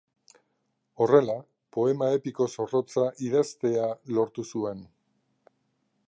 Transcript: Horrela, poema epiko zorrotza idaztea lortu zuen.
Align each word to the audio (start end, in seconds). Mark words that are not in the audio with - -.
Horrela, 1.03 1.33
poema 1.77 2.07
epiko 2.19 2.47
zorrotza 2.55 3.05
idaztea 3.27 3.89
lortu 4.15 4.47
zuen. 4.55 4.81